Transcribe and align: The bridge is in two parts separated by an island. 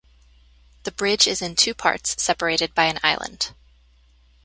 The 0.81 0.91
bridge 0.91 1.27
is 1.27 1.43
in 1.43 1.55
two 1.55 1.75
parts 1.75 2.19
separated 2.19 2.73
by 2.73 2.85
an 2.85 2.97
island. 3.03 3.51